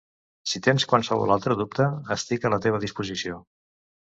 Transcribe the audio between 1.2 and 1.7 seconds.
altre